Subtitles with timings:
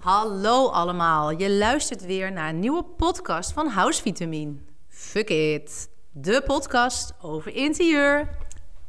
[0.00, 4.54] Hallo allemaal, je luistert weer naar een nieuwe podcast van House Vitamine.
[4.88, 8.28] Fuck it, de podcast over interieur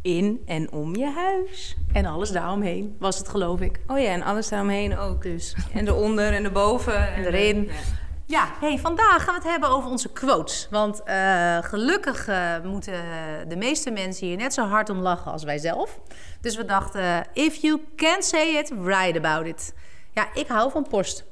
[0.01, 1.75] In en om je huis.
[1.93, 3.79] en alles daaromheen, was het geloof ik.
[3.87, 5.55] Oh ja, en alles daaromheen ook dus.
[5.73, 7.07] En eronder en erboven.
[7.15, 7.63] En erin.
[7.63, 7.71] Ja.
[8.25, 10.67] Ja, hey, vandaag gaan we het hebben over onze quotes.
[10.69, 12.93] Want eh, gelukkig eh, moeten
[13.47, 15.99] de meeste mensen hier net zo hard om lachen als wij zelf.
[16.41, 19.73] Dus we dachten, if you can't say it, write about it.
[20.13, 21.23] Ja, ik hou van post.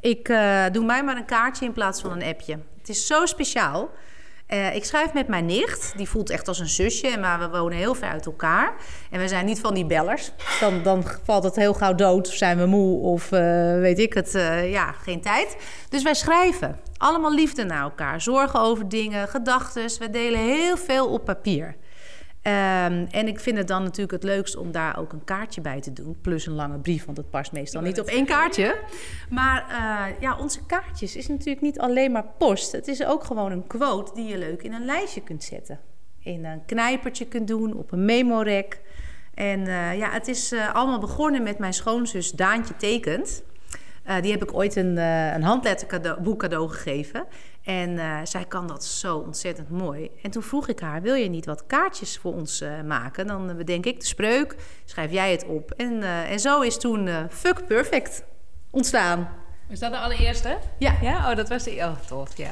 [0.00, 2.58] Ik eh, doe mij maar een kaartje in plaats van een appje.
[2.78, 3.90] Het is zo speciaal.
[4.46, 5.92] Eh, ik schrijf met mijn nicht.
[5.96, 8.74] Die voelt echt als een zusje, maar we wonen heel ver uit elkaar.
[9.10, 10.30] En we zijn niet van die bellers.
[10.60, 13.40] Dan, dan valt het heel gauw dood, of zijn we moe, of eh,
[13.78, 14.32] weet ik het,
[14.64, 15.56] ja, geen tijd.
[15.88, 16.80] Dus wij schrijven.
[16.96, 18.20] Allemaal liefde naar elkaar.
[18.20, 19.98] Zorgen over dingen, gedachten.
[19.98, 21.76] We delen heel veel op papier.
[22.48, 25.80] Ehm, en ik vind het dan natuurlijk het leukst om daar ook een kaartje bij
[25.80, 26.16] te doen.
[26.20, 28.78] Plus een lange brief, want het past meestal niet op één kaartje.
[29.30, 32.72] Maar eh, ja, onze kaartjes is natuurlijk niet alleen maar post.
[32.72, 35.80] Het is ook gewoon een quote die je leuk in een lijstje kunt zetten.
[36.22, 38.80] In een knijpertje kunt doen, op een memorek.
[39.34, 43.42] En eh, ja, het is eh, allemaal begonnen met mijn schoonzus Daantje Tekent.
[44.20, 47.26] Die heb ik ooit een, een handletterboek cadeau gegeven.
[47.68, 50.10] En eh, zij kan dat zo ontzettend mooi.
[50.22, 53.26] En toen vroeg ik haar, wil je niet wat kaartjes voor ons eh, maken?
[53.26, 55.70] Dan eh, bedenk ik de spreuk, schrijf jij het op.
[55.70, 58.24] En, en zo is toen Fuck Perfect
[58.70, 59.28] ontstaan.
[59.68, 60.58] Was dat de allereerste?
[60.78, 60.94] Ja.
[61.02, 61.70] Ja, oh, dat was de...
[61.70, 62.50] Oh, tof, ja.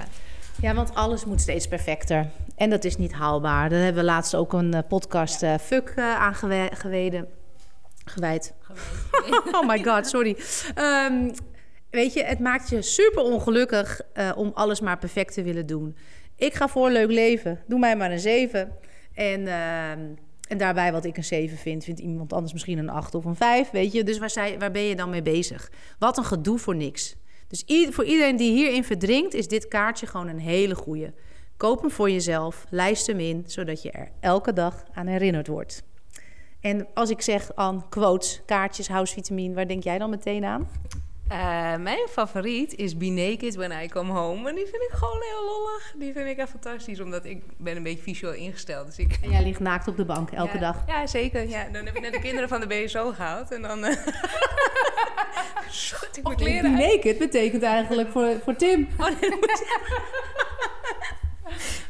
[0.60, 2.30] ja, want alles moet steeds perfecter.
[2.56, 3.68] En dat is niet haalbaar.
[3.68, 6.34] Daar hebben we laatst ook een podcast eh, Fuck aan
[6.70, 7.28] geweden.
[8.04, 8.54] Gewijd.
[9.52, 10.36] Oh my god, sorry.
[10.74, 11.30] Ehm,
[11.96, 15.96] weet je, het maakt je super ongelukkig eh, om alles maar perfect te willen doen.
[16.36, 17.60] Ik ga voor leuk leven.
[17.66, 18.72] Doe mij maar een 7.
[19.14, 20.00] En, ehm,
[20.48, 23.36] en daarbij wat ik een 7 vind, vindt iemand anders misschien een 8 of een
[23.36, 23.70] 5.
[23.70, 25.70] Weet je, dus waar, zij, waar ben je dan mee bezig?
[25.98, 27.16] Wat een gedoe voor niks.
[27.48, 31.12] Dus voor iedereen die hierin verdrinkt, is dit kaartje gewoon een hele goeie.
[31.56, 35.82] Koop hem voor jezelf, lijst hem in, zodat je er elke dag aan herinnerd wordt.
[36.60, 40.68] En als ik zeg aan quotes, kaartjes, housevitamine, waar denk jij dan meteen aan?
[41.28, 44.48] Eh, mijn favoriet is Be Naked When I Come Home.
[44.48, 45.92] En die vind ik gewoon heel lollig.
[45.96, 48.86] Die vind ik echt fantastisch, omdat ik ben een beetje visueel ingesteld.
[48.86, 49.18] Dus ik...
[49.22, 50.82] En jij ligt naakt op de bank elke ja, dag.
[50.86, 51.48] Ja, zeker.
[51.48, 53.52] Ja, dan heb ik net de kinderen van de BSO gehaald.
[53.52, 53.84] En dan...
[53.84, 53.96] eh
[55.70, 56.94] Schud ik mijn kleren uit.
[56.96, 58.88] naked betekent eigenlijk voor, voor Tim.
[58.98, 59.64] Oh, nee, moet-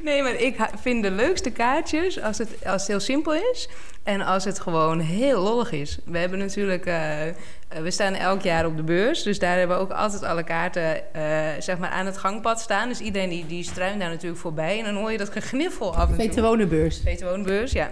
[0.06, 3.68] Nee, maar ik vind de leukste kaartjes als het, als het heel simpel is
[4.02, 5.98] en als het gewoon heel lollig is.
[6.04, 7.34] We hebben natuurlijk, eh, eh,
[7.82, 11.14] we staan elk jaar op de beurs, dus daar hebben we ook altijd alle kaarten
[11.14, 11.22] eh,
[11.58, 12.88] zeg maar aan het gangpad staan.
[12.88, 16.10] Dus iedereen die, die struint daar natuurlijk voorbij en dan hoor je dat gegniffel af
[16.10, 16.26] en toe.
[16.26, 17.00] Peter Wonenbeurs.
[17.00, 17.90] Peter Woonbeurs, ja.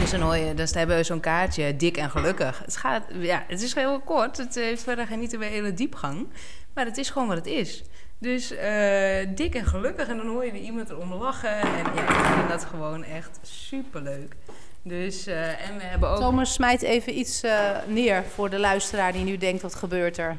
[0.00, 2.60] Dus dan hoor je, dan hebben we zo'n kaartje, dik en gelukkig.
[2.64, 6.26] Het, gaat, ja, het is heel kort, het heeft verder geen niet een hele diepgang.
[6.74, 7.84] Maar het is gewoon wat het is.
[8.20, 11.60] Dus eh, dik en gelukkig en dan hoor je weer iemand eronder lachen.
[11.60, 14.36] En ja, ik vind dat gewoon echt superleuk.
[14.82, 16.18] Dus, eh, en we hebben ook...
[16.18, 20.36] Thomas smijt even iets eh, neer voor de luisteraar die nu denkt, wat gebeurt er?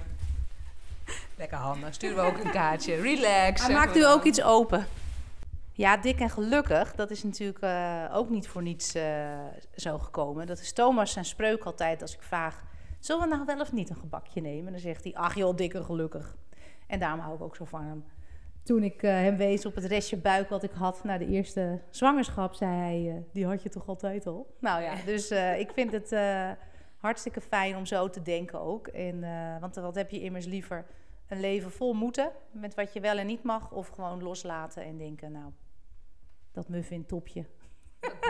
[1.36, 2.96] Lekker handig, sturen we ook een kaartje.
[2.96, 3.62] Relax.
[3.62, 4.12] Hij maakt dan.
[4.12, 4.88] ook iets open.
[5.74, 7.66] Ja, dik en gelukkig, dat is natuurlijk
[8.14, 8.92] ook niet voor niets
[9.76, 10.48] zo gekomen.
[10.48, 12.64] Dat is Thomas zijn spreuk altijd als ik vraag...
[13.00, 14.72] zullen we nou wel of niet een gebakje nemen?
[14.72, 16.36] Dan zegt hij, ach joh, dik en gelukkig.
[16.90, 18.04] En daarom hou ik ook zo van hem.
[18.64, 21.82] Toen ik eh, hem wees op het restje buik wat ik had na de eerste
[21.90, 22.54] zwangerschap...
[22.54, 24.56] zei hij, eh, die had je toch altijd al?
[24.60, 26.16] Nou ja, dus eh, ik vind het
[26.98, 28.88] hartstikke fijn om zo te denken ook.
[28.88, 29.20] En,
[29.60, 30.86] want wat heb je immers liever...
[31.28, 34.98] Een leven vol moeten, met wat je wel en niet mag, of gewoon loslaten en
[34.98, 35.52] denken, nou,
[36.52, 37.46] dat muffin topje.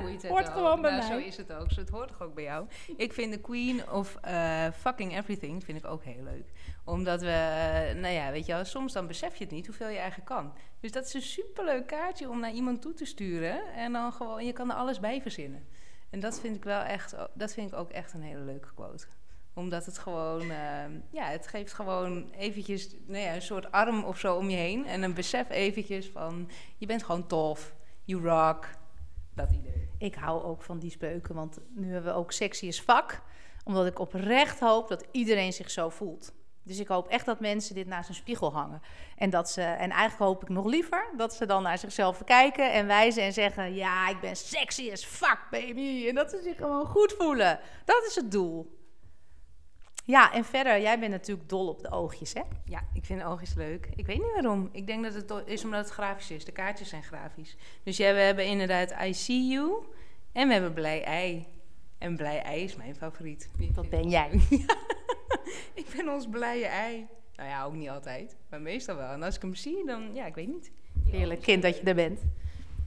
[0.02, 0.54] Boeit het Hoort ook.
[0.54, 1.20] gewoon bij Nou, mij.
[1.22, 1.72] Zo is het ook.
[1.72, 2.68] Zo, het hoort toch ook bij jou.
[2.98, 6.52] Ik vind de Queen of eh, Fucking Everything vind ik ook heel leuk.
[6.86, 9.90] Omdat we, eh, nou ja, weet je wel, soms dan besef je het niet hoeveel
[9.90, 10.54] je eigenlijk kan.
[10.80, 13.74] Dus dat is een superleuk kaartje om naar iemand toe te sturen.
[13.74, 15.68] En dan gewoon, je kan er alles bij verzinnen.
[16.10, 19.06] En dat vind ik wel echt, dat vind ik ook echt een hele leuke quote
[19.54, 24.20] omdat het gewoon, eh, ja, het geeft gewoon eventjes nou ja, een soort arm of
[24.20, 24.86] zo om je heen.
[24.86, 27.74] En een besef eventjes van, je bent gewoon tof,
[28.04, 28.68] you rock,
[29.98, 33.22] Ik hou ook van die spreuken, want nu hebben we ook sexy as fuck.
[33.64, 36.34] Omdat ik oprecht hoop dat iedereen zich zo voelt.
[36.64, 38.82] Dus ik hoop echt dat mensen dit naast een spiegel hangen.
[39.16, 42.72] En, dat ze, en eigenlijk hoop ik nog liever dat ze dan naar zichzelf kijken
[42.72, 43.74] en wijzen en zeggen...
[43.74, 46.08] Ja, ik ben sexy as fuck, baby.
[46.08, 47.60] En dat ze zich gewoon goed voelen.
[47.86, 48.78] Dat is het doel.
[50.10, 52.42] Ja, en verder, jij bent natuurlijk dol op de oogjes, hè?
[52.66, 53.90] Ja, ik vind oogjes leuk.
[53.96, 54.70] Ik weet niet waarom.
[54.72, 56.46] Ik denk dat het is omdat het grafisch is.
[56.46, 57.56] De kaartjes zijn grafisch.
[57.84, 59.84] Dus ja, we hebben inderdaad I see you
[60.32, 61.46] en we hebben blij ei.
[61.98, 63.50] En blij ei is mijn favoriet.
[63.76, 64.30] Wat ben jij?
[65.82, 67.08] ik ben ons blije ei.
[67.36, 69.12] Nou ja, ook niet altijd, maar meestal wel.
[69.12, 70.72] En als ik hem zie, dan, ja, ik weet niet.
[71.10, 72.22] Heerlijk kind dat je er bent.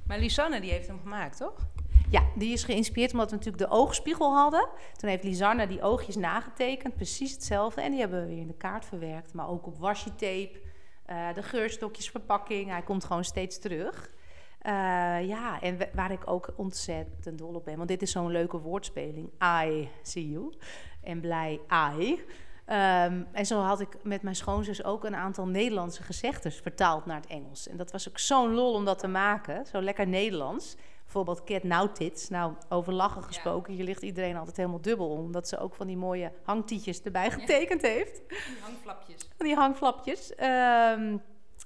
[0.07, 1.67] Maar Lisanne, die heeft hem gemaakt, toch?
[2.13, 4.69] Ja, die is geïnspireerd omdat we natuurlijk de oogspiegel hadden.
[4.97, 7.81] Toen heeft Lisanne die oogjes nagetekend, precies hetzelfde.
[7.81, 9.35] En die hebben we weer in de kaart verwerkt.
[9.35, 10.61] Maar ook op washi-tape,
[11.07, 12.71] eh, de geurstokjes, verpakking.
[12.71, 14.11] Hij komt gewoon steeds terug.
[14.59, 14.73] Eh,
[15.27, 17.77] ja, en waar ik ook ontzettend dol op ben.
[17.77, 19.31] Want dit is zo'n leuke woordspeling.
[19.65, 20.53] I see you.
[21.03, 21.61] En blij
[21.99, 22.21] I.
[22.65, 27.21] Ehm, en zo had ik met mijn schoonzus ook een aantal Nederlandse gezegdes vertaald naar
[27.21, 27.69] het Engels.
[27.69, 29.67] En dat was ook zo'n lol om dat te maken.
[29.67, 30.77] Zo lekker Nederlands.
[31.13, 32.29] Bijvoorbeeld cat now tits.
[32.29, 33.73] Nou, over lachen gesproken.
[33.73, 35.19] Hier ligt iedereen altijd helemaal dubbel om.
[35.19, 38.21] Omdat ze ook van die mooie hangtietjes erbij getekend heeft.
[38.61, 39.29] Hangflapjes.
[39.37, 40.35] Van die hangflapjes.
[40.35, 41.17] Ehm,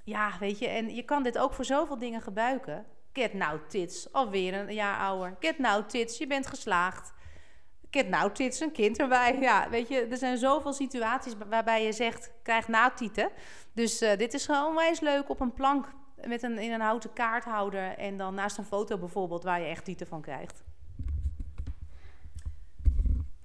[0.05, 0.69] ja, weet je.
[0.69, 2.87] En je kan dit ook voor zoveel dingen gebruiken.
[3.13, 4.13] Cat now tits.
[4.13, 5.37] Alweer een jaar ouder.
[5.41, 6.19] Cat now tits.
[6.19, 7.13] Je bent geslaagd.
[7.91, 8.61] Cat now tits.
[8.61, 9.39] Een kind erbij.
[9.41, 10.07] Ja, weet je.
[10.07, 12.33] Er zijn zoveel situaties waarbij je zegt...
[12.43, 13.29] Krijg natieten.
[13.73, 15.87] Dus eh, dit is gewoon onwijs leuk op een plank...
[16.25, 17.99] Met een, in een houten kaarthouder.
[17.99, 19.43] En dan naast een foto bijvoorbeeld...
[19.43, 20.65] Waar je echt tieten van krijgt.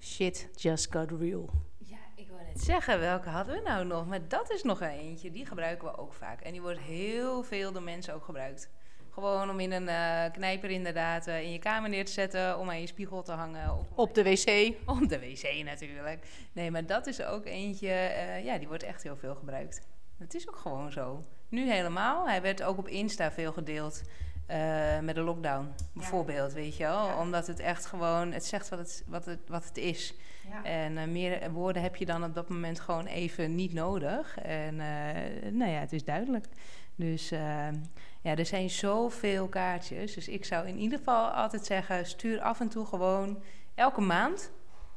[0.00, 1.50] Shit just got real.
[1.78, 4.06] Ja, ik wil net zeggen, welke hadden we nou nog?
[4.06, 6.40] Maar dat is nog een eentje, die gebruiken we ook vaak.
[6.40, 8.70] En die wordt heel veel door mensen ook gebruikt.
[9.12, 12.68] Gewoon om in een eh, knijper inderdaad eh, in je kamer neer te zetten, om
[12.68, 13.78] aan je spiegel te hangen.
[13.78, 14.74] Of Op de wc.
[15.00, 16.26] Op de wc natuurlijk.
[16.52, 19.88] Nee, maar dat is ook eentje, eh, ja, die wordt echt heel veel gebruikt.
[20.18, 21.24] Het is ook gewoon zo.
[21.52, 22.28] Nu helemaal.
[22.28, 24.02] Hij werd ook op Insta veel gedeeld.
[24.46, 27.06] eh, met de lockdown, bijvoorbeeld, weet je wel.
[27.06, 27.20] Ja.
[27.20, 30.14] Omdat het echt gewoon, het zegt wat het, wat het, wat het is.
[30.50, 30.64] Ja.
[30.64, 34.38] En eh, meer woorden heb je dan op dat moment gewoon even niet nodig.
[34.38, 36.46] En eh, nou ja, het is duidelijk.
[36.94, 40.14] Dus ja, er zijn zoveel kaartjes.
[40.14, 43.42] Dus ik zou in ieder geval altijd zeggen: stuur af en toe gewoon
[43.74, 44.50] elke maand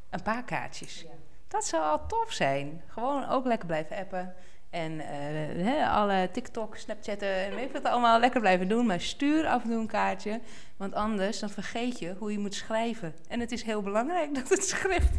[0.10, 1.06] een paar kaartjes.
[1.48, 2.82] Dat zou al tof zijn.
[2.88, 4.36] Gewoon ook lekker blijven appen.
[4.76, 8.86] En eh, alle TikTok, Snapchatten en weet ik wat allemaal lekker blijven doen.
[8.86, 10.40] Maar stuur af en toe een kaartje.
[10.78, 13.16] Want anders dan vergeet je hoe je moet schrijven.
[13.28, 15.12] En het is heel belangrijk dat het schrift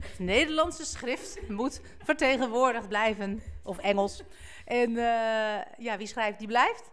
[0.00, 3.42] het Nederlandse schrift moet vertegenwoordigd blijven.
[3.62, 4.22] Of Engels.
[4.64, 6.90] En eh, ja, wie schrijft, die blijft.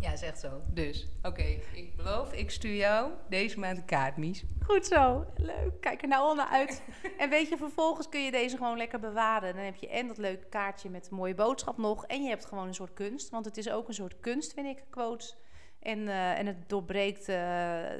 [0.00, 0.60] Ja, is echt zo.
[0.66, 1.42] Dus, oké,
[1.72, 4.44] ik beloof, ik stuur jou deze maand een kaart, Mies.
[4.66, 5.24] Goed zo.
[5.36, 5.80] Leuk.
[5.80, 6.82] Kijk er nou al naar uit.
[7.18, 9.54] en weet je, vervolgens kun je deze gewoon lekker bewaren.
[9.54, 12.06] Dan heb je en dat leuke kaartje met een mooie boodschap nog.
[12.06, 13.30] En je hebt gewoon een soort kunst.
[13.30, 15.36] Want het is ook een soort kunst, vind ik, quotes.
[15.78, 17.36] En, eh, en het doorbreekt eh,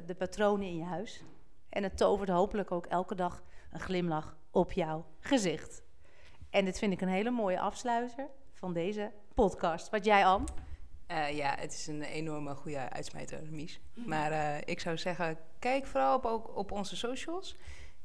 [0.06, 1.24] de patronen in je huis.
[1.68, 3.42] En het tovert hopelijk ook elke dag
[3.72, 5.82] een glimlach op jouw gezicht.
[6.50, 9.90] En dit vind ik een hele mooie afsluiter van deze podcast.
[9.90, 10.46] Wat jij, Anne?
[11.08, 13.80] Eh, ja, het is een enorme goede uitsmijter, Mies.
[13.94, 17.56] Maar eh, ik zou zeggen, kijk vooral op, ook op onze socials.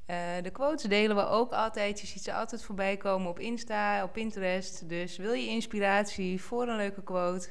[0.05, 1.99] Eh, de quotes delen we ook altijd.
[1.99, 4.89] Je ziet ze altijd voorbij komen op Insta, op Pinterest.
[4.89, 7.49] Dus wil je inspiratie voor een leuke quote?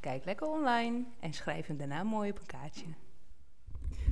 [0.00, 2.86] Kijk lekker online en schrijf hem daarna mooi op een kaartje.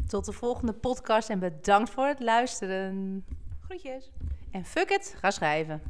[0.08, 3.24] Tot de volgende podcast en bedankt voor het luisteren.
[3.64, 4.10] Groetjes!
[4.50, 5.82] En fuck it, ga schrijven.